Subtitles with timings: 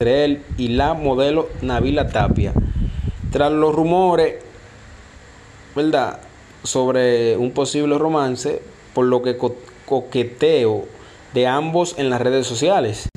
[0.00, 2.52] Entre él y la modelo Navila Tapia.
[3.32, 4.36] Tras los rumores,
[5.74, 6.20] ¿verdad?,
[6.62, 8.62] sobre un posible romance,
[8.94, 10.84] por lo que co- coqueteo
[11.34, 13.08] de ambos en las redes sociales.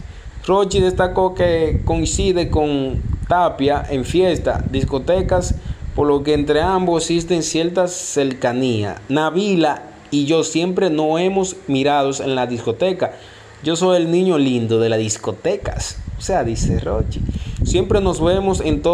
[0.47, 5.53] Rochi destacó que coincide con Tapia en fiesta, discotecas,
[5.95, 8.99] por lo que entre ambos existen ciertas cercanía.
[9.07, 13.13] Navila y yo siempre no hemos mirados en la discoteca.
[13.61, 15.97] Yo soy el niño lindo de las discotecas.
[16.21, 17.19] Sea, dice Rochi.
[17.63, 18.93] Siempre nos vemos en todo.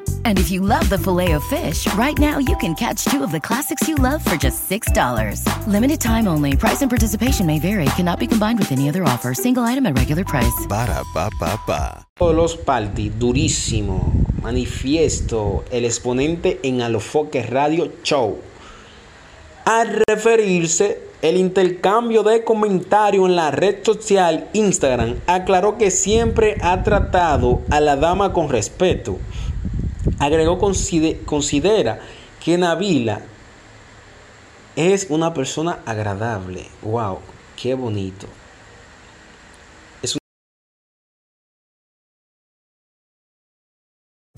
[0.25, 3.31] And if you love the filet of fish, right now you can catch two of
[3.31, 5.45] the classics you love for just $6.
[5.67, 6.57] Limited time only.
[6.57, 7.85] Price and participation may vary.
[7.95, 9.35] Cannot be combined with any other offer.
[9.35, 10.65] Single item at regular price.
[10.67, 11.29] Ba ba
[11.67, 12.05] ba.
[12.17, 14.11] Todos los party, durísimo.
[14.41, 18.39] Manifiesto, el exponente en Alofoque Radio Show.
[19.65, 26.81] Al referirse el intercambio de comentarios en la red social Instagram, aclaró que siempre ha
[26.81, 29.19] tratado a la dama con respeto.
[30.21, 31.99] Agregó conside- considera
[32.45, 33.21] que Navila
[34.75, 36.67] es una persona agradable.
[36.83, 37.17] Wow,
[37.59, 38.27] qué bonito.